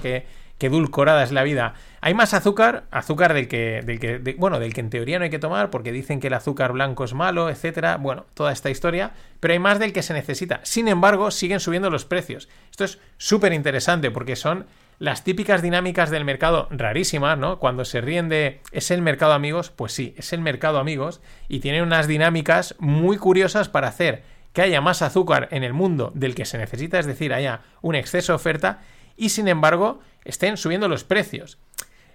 Que 0.58 0.68
qué 0.68 0.70
dulcorada 0.70 1.24
es 1.24 1.32
la 1.32 1.44
vida. 1.44 1.74
Hay 2.00 2.14
más 2.14 2.34
azúcar, 2.34 2.86
azúcar 2.92 3.34
del 3.34 3.48
que, 3.48 3.82
del 3.84 4.00
que 4.00 4.36
bueno, 4.38 4.60
del 4.60 4.74
que 4.74 4.82
en 4.82 4.90
teoría 4.90 5.20
no 5.20 5.26
hay 5.26 5.30
que 5.30 5.40
tomar 5.40 5.70
porque 5.70 5.92
dicen 5.92 6.20
que 6.20 6.28
el 6.28 6.34
azúcar 6.34 6.74
blanco 6.74 7.04
es 7.04 7.14
malo, 7.14 7.50
etcétera. 7.50 7.98
Bueno, 7.98 8.26
toda 8.34 8.52
esta 8.52 8.70
historia, 8.70 9.12
pero 9.40 9.54
hay 9.54 9.60
más 9.60 9.80
del 9.80 9.94
que 9.94 10.04
se 10.04 10.14
necesita. 10.14 10.62
Sin 10.64 10.88
embargo, 10.88 11.32
siguen 11.32 11.60
subiendo 11.60 11.90
los 11.90 12.06
precios. 12.06 12.50
Esto 12.72 12.86
es 12.86 13.00
súper 13.18 13.52
interesante 13.52 14.12
porque 14.12 14.36
son 14.36 14.66
las 15.00 15.24
típicas 15.24 15.62
dinámicas 15.62 16.10
del 16.10 16.24
mercado 16.24 16.68
rarísimas, 16.72 17.38
¿no? 17.38 17.60
Cuando 17.60 17.84
se 17.84 18.00
ríen 18.00 18.30
de 18.30 18.62
¿es 18.72 18.92
el 18.92 19.02
mercado 19.02 19.34
amigos? 19.34 19.70
Pues 19.70 19.92
sí, 19.92 20.14
es 20.18 20.34
el 20.34 20.42
mercado 20.42 20.80
amigos 20.80 21.22
y 21.50 21.60
tiene 21.60 21.84
unas 21.84 22.08
dinámicas 22.08 22.76
muy 22.80 23.18
curiosas 23.18 23.70
para 23.70 23.90
hacer 23.90 24.24
que 24.54 24.62
haya 24.62 24.82
más 24.82 25.02
azúcar 25.02 25.50
en 25.52 25.64
el 25.64 25.74
mundo 25.74 26.12
del 26.16 26.36
que 26.36 26.46
se 26.46 26.58
necesita, 26.58 27.00
es 27.00 27.06
decir, 27.06 27.34
haya 27.34 27.62
un 27.82 27.96
exceso 27.96 28.32
de 28.32 28.36
oferta 28.36 28.82
y 29.18 29.30
sin 29.30 29.48
embargo 29.48 30.00
estén 30.26 30.58
subiendo 30.58 30.88
los 30.88 31.04
precios. 31.04 31.58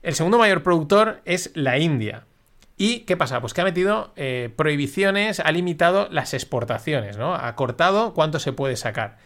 El 0.02 0.14
segundo 0.14 0.38
mayor 0.38 0.62
productor 0.62 1.20
es 1.24 1.50
la 1.54 1.78
India. 1.78 2.24
¿Y 2.76 3.00
qué 3.00 3.16
pasa? 3.16 3.40
Pues 3.40 3.54
que 3.54 3.60
ha 3.60 3.64
metido 3.64 4.12
eh, 4.14 4.50
prohibiciones, 4.54 5.40
ha 5.40 5.50
limitado 5.50 6.08
las 6.12 6.32
exportaciones, 6.32 7.16
¿no? 7.18 7.34
Ha 7.34 7.54
cortado 7.56 8.14
cuánto 8.14 8.38
se 8.38 8.52
puede 8.52 8.76
sacar. 8.76 9.18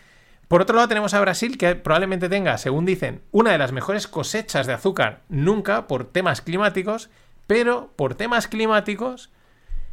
Por 0.49 0.63
otro 0.63 0.75
lado 0.75 0.89
tenemos 0.89 1.13
a 1.13 1.21
Brasil 1.21 1.59
que 1.59 1.75
probablemente 1.77 2.31
tenga, 2.31 2.57
según 2.57 2.87
dicen, 2.87 3.21
una 3.31 3.53
de 3.53 3.59
las 3.59 3.73
mejores 3.73 4.07
cosechas 4.07 4.67
de 4.67 4.73
azúcar 4.73 5.21
nunca 5.29 5.87
por 5.87 6.11
temas 6.11 6.41
climáticos, 6.41 7.11
pero 7.47 7.91
por 7.97 8.15
temas 8.15 8.49
climáticos 8.49 9.31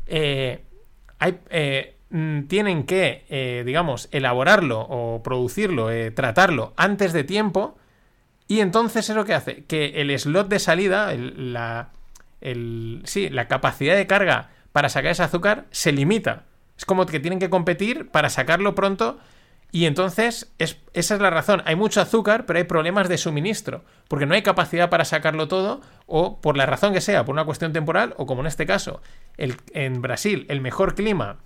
eh, 0.07 0.63
eh, 1.49 1.95
mm, 2.09 2.43
tienen 2.43 2.85
que, 2.85 3.63
digamos, 3.65 4.07
elaborarlo 4.11 4.79
o 4.79 5.21
producirlo, 5.21 5.89
tratarlo 6.13 6.73
antes 6.77 7.11
de 7.11 7.25
tiempo 7.25 7.77
y 8.49 8.61
entonces 8.61 9.07
es 9.09 9.15
lo 9.15 9.25
que 9.25 9.35
hace 9.35 9.63
que 9.65 10.01
el 10.01 10.17
slot 10.19 10.49
de 10.49 10.57
salida, 10.57 11.13
la, 11.15 11.89
sí, 13.03 13.29
la 13.29 13.47
capacidad 13.47 13.95
de 13.95 14.07
carga 14.07 14.49
para 14.71 14.89
sacar 14.89 15.11
ese 15.11 15.21
azúcar 15.21 15.67
se 15.69 15.91
limita. 15.91 16.45
Es 16.75 16.83
como 16.83 17.05
que 17.05 17.19
tienen 17.19 17.37
que 17.37 17.51
competir 17.51 18.09
para 18.09 18.31
sacarlo 18.31 18.73
pronto 18.73 19.19
y 19.71 19.85
entonces 19.85 20.51
es, 20.57 20.79
esa 20.93 21.13
es 21.13 21.21
la 21.21 21.29
razón. 21.29 21.61
Hay 21.65 21.75
mucho 21.75 22.01
azúcar, 22.01 22.47
pero 22.47 22.57
hay 22.57 22.63
problemas 22.65 23.07
de 23.07 23.19
suministro, 23.19 23.83
porque 24.07 24.25
no 24.25 24.33
hay 24.33 24.41
capacidad 24.41 24.89
para 24.89 25.05
sacarlo 25.05 25.47
todo, 25.47 25.81
o 26.07 26.41
por 26.41 26.57
la 26.57 26.65
razón 26.65 26.91
que 26.91 27.01
sea, 27.01 27.25
por 27.25 27.33
una 27.33 27.45
cuestión 27.45 27.71
temporal, 27.71 28.15
o 28.17 28.25
como 28.25 28.41
en 28.41 28.47
este 28.47 28.65
caso, 28.65 28.99
el, 29.37 29.57
en 29.73 30.01
Brasil, 30.01 30.47
el 30.49 30.59
mejor 30.59 30.95
clima, 30.95 31.37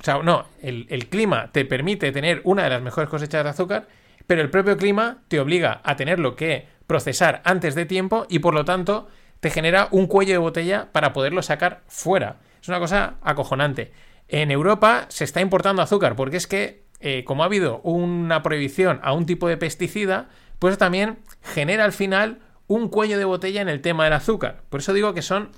o 0.00 0.02
sea, 0.02 0.22
no, 0.22 0.46
el, 0.62 0.86
el 0.88 1.08
clima 1.08 1.50
te 1.52 1.66
permite 1.66 2.12
tener 2.12 2.40
una 2.44 2.64
de 2.64 2.70
las 2.70 2.80
mejores 2.80 3.10
cosechas 3.10 3.44
de 3.44 3.50
azúcar, 3.50 3.88
pero 4.26 4.42
el 4.42 4.50
propio 4.50 4.76
clima 4.76 5.18
te 5.28 5.40
obliga 5.40 5.80
a 5.84 5.96
tenerlo 5.96 6.36
que 6.36 6.68
procesar 6.86 7.42
antes 7.44 7.74
de 7.74 7.86
tiempo 7.86 8.26
y 8.28 8.38
por 8.38 8.54
lo 8.54 8.64
tanto 8.64 9.08
te 9.40 9.50
genera 9.50 9.88
un 9.90 10.06
cuello 10.06 10.32
de 10.32 10.38
botella 10.38 10.88
para 10.92 11.12
poderlo 11.12 11.42
sacar 11.42 11.82
fuera. 11.86 12.36
Es 12.60 12.68
una 12.68 12.78
cosa 12.78 13.14
acojonante. 13.22 13.92
En 14.28 14.50
Europa 14.50 15.06
se 15.08 15.24
está 15.24 15.40
importando 15.40 15.82
azúcar 15.82 16.16
porque 16.16 16.36
es 16.36 16.46
que 16.46 16.84
eh, 17.00 17.24
como 17.24 17.42
ha 17.42 17.46
habido 17.46 17.80
una 17.82 18.42
prohibición 18.42 19.00
a 19.02 19.12
un 19.12 19.26
tipo 19.26 19.48
de 19.48 19.56
pesticida, 19.56 20.28
pues 20.58 20.78
también 20.78 21.18
genera 21.42 21.84
al 21.84 21.92
final 21.92 22.40
un 22.66 22.88
cuello 22.88 23.18
de 23.18 23.24
botella 23.24 23.60
en 23.60 23.68
el 23.68 23.82
tema 23.82 24.04
del 24.04 24.14
azúcar. 24.14 24.62
Por 24.70 24.80
eso 24.80 24.92
digo 24.92 25.14
que 25.14 25.22
son 25.22 25.50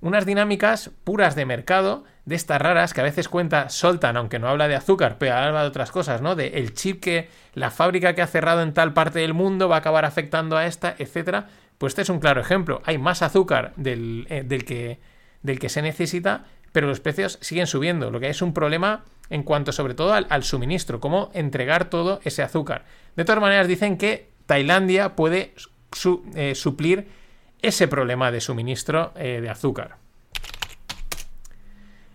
unas 0.00 0.24
dinámicas 0.24 0.90
puras 1.02 1.34
de 1.34 1.46
mercado, 1.46 2.04
de 2.24 2.34
estas 2.34 2.60
raras 2.60 2.94
que 2.94 3.00
a 3.00 3.04
veces 3.04 3.28
cuenta 3.28 3.68
Soltan, 3.68 4.16
aunque 4.16 4.38
no 4.38 4.48
habla 4.48 4.68
de 4.68 4.76
azúcar, 4.76 5.16
pero 5.18 5.34
habla 5.34 5.62
de 5.62 5.68
otras 5.68 5.90
cosas, 5.90 6.22
¿no? 6.22 6.34
De 6.34 6.48
el 6.48 6.74
chip 6.74 7.02
que 7.02 7.28
la 7.52 7.70
fábrica 7.70 8.14
que 8.14 8.22
ha 8.22 8.26
cerrado 8.26 8.62
en 8.62 8.72
tal 8.72 8.94
parte 8.94 9.18
del 9.18 9.34
mundo 9.34 9.68
va 9.68 9.76
a 9.76 9.78
acabar 9.80 10.04
afectando 10.04 10.56
a 10.56 10.66
esta, 10.66 10.94
etcétera. 10.98 11.48
Pues 11.78 11.92
este 11.92 12.02
es 12.02 12.08
un 12.08 12.20
claro 12.20 12.40
ejemplo. 12.40 12.80
Hay 12.84 12.98
más 12.98 13.22
azúcar 13.22 13.72
del, 13.76 14.26
eh, 14.30 14.42
del, 14.44 14.64
que, 14.64 15.00
del 15.42 15.58
que 15.58 15.68
se 15.68 15.82
necesita, 15.82 16.44
pero 16.72 16.86
los 16.86 17.00
precios 17.00 17.38
siguen 17.42 17.66
subiendo, 17.66 18.10
lo 18.10 18.20
que 18.20 18.28
es 18.28 18.40
un 18.42 18.54
problema 18.54 19.04
en 19.30 19.42
cuanto 19.42 19.72
sobre 19.72 19.94
todo 19.94 20.12
al, 20.12 20.44
suministro, 20.44 21.00
cómo 21.00 21.30
entregar 21.34 21.90
todo 21.90 22.20
ese 22.24 22.42
azúcar. 22.42 22.84
De 23.16 23.24
todas 23.24 23.40
maneras, 23.40 23.68
dicen 23.68 23.96
que 23.96 24.30
Tailandia 24.46 25.16
puede 25.16 25.54
eh, 26.34 26.54
suplir 26.54 27.08
ese 27.62 27.88
problema 27.88 28.30
de 28.30 28.40
suministro 28.40 29.12
eh, 29.16 29.40
de 29.40 29.48
azúcar. 29.48 29.96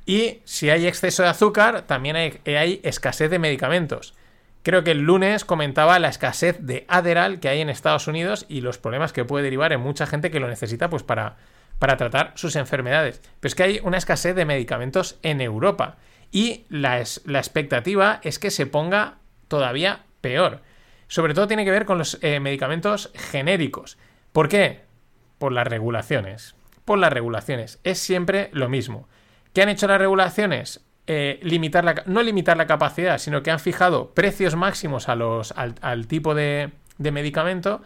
Y 0.09 0.41
si 0.43 0.71
hay 0.71 0.87
exceso 0.87 1.21
de 1.21 1.29
azúcar, 1.29 1.83
también 1.83 2.15
hay, 2.15 2.81
escasez 2.81 3.29
de 3.29 3.37
medicamentos. 3.37 4.15
Creo 4.63 4.83
que 4.83 4.89
el 4.89 5.01
lunes 5.01 5.45
comentaba 5.45 5.99
la 5.99 6.09
escasez 6.09 6.57
de 6.61 6.83
Adderall 6.87 7.39
que 7.39 7.47
hay 7.47 7.61
en 7.61 7.69
Estados 7.69 8.07
Unidos 8.07 8.47
y 8.49 8.61
los 8.61 8.79
problemas 8.79 9.13
que 9.13 9.23
puede 9.23 9.43
derivar 9.43 9.71
en 9.71 9.81
mucha 9.81 10.07
gente 10.07 10.31
que 10.31 10.39
lo 10.39 10.47
necesita 10.47 10.89
pues 10.89 11.03
para, 11.03 11.37
para 11.77 11.95
tratar 11.95 12.31
sus 12.33 12.55
enfermedades. 12.55 13.21
Pero 13.39 13.49
es 13.49 13.53
que 13.53 13.61
hay 13.61 13.81
una 13.83 13.99
escasez 13.99 14.35
de 14.35 14.45
medicamentos 14.45 15.19
en 15.21 15.41
Europa 15.41 15.97
y 16.31 16.65
la, 16.69 17.03
la 17.25 17.37
expectativa 17.37 18.19
es 18.23 18.39
que 18.39 18.49
se 18.49 18.65
ponga 18.65 19.19
todavía 19.47 20.05
peor. 20.21 20.63
Sobre 21.07 21.35
todo 21.35 21.47
tiene 21.47 21.65
que 21.65 21.71
ver 21.71 21.85
con 21.85 21.99
los 21.99 22.17
eh, 22.23 22.39
medicamentos 22.39 23.11
genéricos. 23.13 23.99
¿Por 24.33 24.49
qué? 24.49 24.89
por 25.37 25.51
las 25.51 25.67
regulaciones. 25.67 26.55
Por 26.83 26.97
las 26.97 27.13
regulaciones. 27.13 27.79
Es 27.83 27.99
siempre 27.99 28.49
lo 28.53 28.69
mismo. 28.69 29.07
¿Qué 29.53 29.61
han 29.61 29.69
hecho 29.69 29.87
las 29.87 29.99
regulaciones? 29.99 30.81
Eh, 31.07 31.39
limitar 31.41 31.83
la, 31.83 32.03
no 32.05 32.21
limitar 32.21 32.55
la 32.55 32.67
capacidad, 32.67 33.17
sino 33.17 33.41
que 33.41 33.51
han 33.51 33.59
fijado 33.59 34.11
precios 34.13 34.55
máximos 34.55 35.09
a 35.09 35.15
los, 35.15 35.53
al, 35.53 36.07
tipo 36.07 36.35
de, 36.35 36.71
medicamento. 36.97 37.81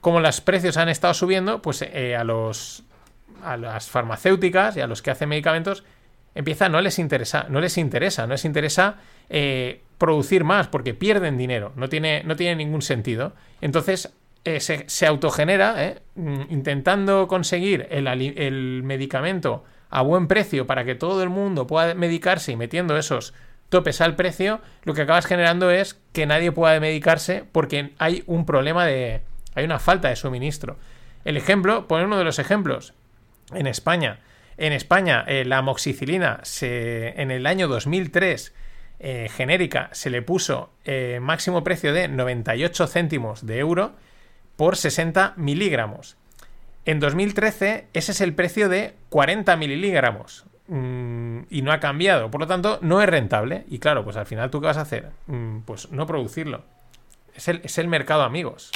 Como 0.00 0.20
los 0.20 0.40
precios 0.40 0.76
han 0.76 0.88
estado 0.88 1.14
subiendo, 1.14 1.62
pues 1.62 1.82
eh, 1.82 2.16
a, 2.16 2.24
los, 2.24 2.82
a 3.42 3.56
las 3.56 3.88
farmacéuticas 3.88 4.76
y 4.76 4.80
a 4.80 4.86
los 4.86 5.00
que 5.00 5.10
hacen 5.10 5.28
medicamentos 5.28 5.84
empieza, 6.34 6.68
no 6.68 6.80
les 6.80 6.98
interesa, 6.98 7.46
no 7.48 7.60
les 7.60 7.78
interesa, 7.78 8.26
no 8.26 8.32
les 8.32 8.44
interesa 8.44 8.96
eh, 9.28 9.82
producir 9.98 10.44
más 10.44 10.68
porque 10.68 10.94
pierden 10.94 11.36
dinero, 11.36 11.72
no 11.76 11.88
tiene, 11.88 12.22
no 12.24 12.36
tiene 12.36 12.56
ningún 12.56 12.82
sentido. 12.82 13.34
Entonces 13.60 14.12
eh, 14.44 14.60
se, 14.60 15.06
autogenera, 15.06 15.84
eh, 15.84 15.98
mm, 16.14 16.42
intentando 16.50 17.28
conseguir 17.28 17.86
el, 17.90 18.82
medicamento 18.82 19.64
a 19.92 20.02
buen 20.02 20.26
precio 20.26 20.66
para 20.66 20.84
que 20.84 20.94
todo 20.94 21.22
el 21.22 21.28
mundo 21.28 21.66
pueda 21.66 21.94
medicarse 21.94 22.50
y 22.50 22.56
metiendo 22.56 22.96
esos 22.96 23.34
topes 23.68 24.00
al 24.00 24.16
precio, 24.16 24.60
lo 24.84 24.94
que 24.94 25.02
acabas 25.02 25.26
generando 25.26 25.70
es 25.70 26.00
que 26.12 26.26
nadie 26.26 26.50
pueda 26.50 26.80
medicarse 26.80 27.44
porque 27.52 27.92
hay 27.98 28.24
un 28.26 28.44
problema 28.46 28.86
de... 28.86 29.20
hay 29.54 29.64
una 29.64 29.78
falta 29.78 30.08
de 30.08 30.16
suministro. 30.16 30.78
El 31.24 31.36
ejemplo, 31.36 31.86
poner 31.88 32.06
uno 32.06 32.18
de 32.18 32.24
los 32.24 32.38
ejemplos, 32.38 32.94
en 33.52 33.66
España. 33.66 34.20
En 34.56 34.72
España 34.72 35.24
eh, 35.28 35.44
la 35.44 35.58
amoxicilina 35.58 36.40
se, 36.42 37.20
en 37.20 37.30
el 37.30 37.46
año 37.46 37.68
2003 37.68 38.54
genérica 39.30 39.88
se 39.90 40.10
le 40.10 40.22
puso 40.22 40.70
máximo 41.20 41.64
precio 41.64 41.92
de 41.92 42.06
98 42.06 42.86
céntimos 42.86 43.44
de 43.44 43.58
euro 43.58 43.96
por 44.54 44.76
60 44.76 45.34
miligramos. 45.36 46.16
En 46.84 46.98
2013 46.98 47.88
ese 47.92 48.12
es 48.12 48.20
el 48.20 48.34
precio 48.34 48.68
de 48.68 48.94
40 49.08 49.56
miligramos 49.56 50.46
mm, 50.66 51.40
y 51.48 51.62
no 51.62 51.72
ha 51.72 51.80
cambiado. 51.80 52.30
Por 52.30 52.40
lo 52.40 52.46
tanto, 52.46 52.78
no 52.82 53.00
es 53.00 53.08
rentable. 53.08 53.64
Y 53.68 53.78
claro, 53.78 54.04
pues 54.04 54.16
al 54.16 54.26
final 54.26 54.50
tú 54.50 54.60
qué 54.60 54.66
vas 54.66 54.78
a 54.78 54.82
hacer? 54.82 55.10
Mm, 55.26 55.60
pues 55.60 55.90
no 55.92 56.06
producirlo. 56.06 56.64
Es 57.34 57.48
el, 57.48 57.60
es 57.64 57.78
el 57.78 57.88
mercado, 57.88 58.22
amigos. 58.22 58.72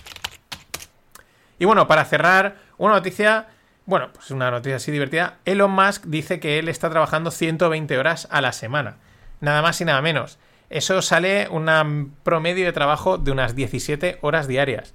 Y 1.58 1.64
bueno, 1.64 1.86
para 1.86 2.04
cerrar, 2.04 2.56
una 2.78 2.94
noticia, 2.94 3.48
bueno, 3.86 4.10
pues 4.12 4.30
una 4.30 4.50
noticia 4.50 4.76
así 4.76 4.92
divertida. 4.92 5.38
Elon 5.44 5.70
Musk 5.70 6.04
dice 6.06 6.38
que 6.38 6.58
él 6.58 6.68
está 6.68 6.90
trabajando 6.90 7.30
120 7.30 7.98
horas 7.98 8.28
a 8.30 8.40
la 8.40 8.52
semana. 8.52 8.96
Nada 9.40 9.62
más 9.62 9.80
y 9.80 9.84
nada 9.84 10.00
menos. 10.00 10.38
Eso 10.70 11.00
sale 11.02 11.48
un 11.48 12.14
promedio 12.22 12.64
de 12.64 12.72
trabajo 12.72 13.18
de 13.18 13.30
unas 13.30 13.54
17 13.54 14.18
horas 14.20 14.48
diarias. 14.48 14.94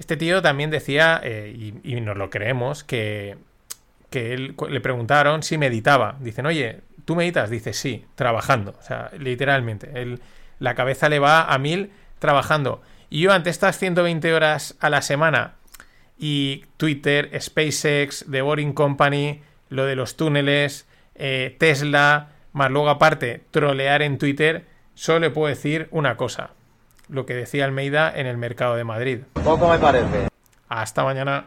Este 0.00 0.16
tío 0.16 0.40
también 0.40 0.70
decía, 0.70 1.20
eh, 1.22 1.74
y, 1.84 2.00
nos 2.00 2.16
lo 2.16 2.30
creemos, 2.30 2.84
que, 2.84 3.36
que 4.08 4.32
él, 4.32 4.56
le 4.70 4.80
preguntaron 4.80 5.42
si 5.42 5.58
meditaba. 5.58 6.16
Dicen, 6.20 6.46
oye, 6.46 6.80
¿tú 7.04 7.16
meditas? 7.16 7.50
Dice, 7.50 7.74
sí, 7.74 8.06
trabajando. 8.14 8.74
O 8.80 8.82
sea, 8.82 9.10
literalmente. 9.18 9.90
Él, 10.00 10.22
la 10.58 10.74
cabeza 10.74 11.10
le 11.10 11.18
va 11.18 11.44
a 11.44 11.58
mil 11.58 11.90
trabajando. 12.18 12.80
Y 13.10 13.20
yo 13.20 13.32
ante 13.32 13.50
estas 13.50 13.78
120 13.78 14.32
horas 14.32 14.74
a 14.80 14.88
la 14.88 15.02
semana 15.02 15.56
y 16.18 16.64
Twitter, 16.78 17.30
SpaceX, 17.38 18.24
The 18.30 18.40
Boring 18.40 18.72
Company, 18.72 19.42
lo 19.68 19.84
de 19.84 19.96
los 19.96 20.16
túneles, 20.16 20.88
eh, 21.14 21.56
Tesla, 21.58 22.30
más 22.54 22.70
luego 22.70 22.88
aparte 22.88 23.42
trolear 23.50 24.00
en 24.00 24.16
Twitter, 24.16 24.64
solo 24.94 25.18
le 25.18 25.30
puedo 25.30 25.48
decir 25.48 25.88
una 25.90 26.16
cosa. 26.16 26.52
Lo 27.10 27.26
que 27.26 27.34
decía 27.34 27.64
Almeida 27.64 28.12
en 28.14 28.26
el 28.26 28.36
mercado 28.36 28.76
de 28.76 28.84
Madrid. 28.84 29.20
Poco 29.44 29.68
me 29.68 29.78
parece. 29.78 30.28
Hasta 30.68 31.02
mañana. 31.02 31.46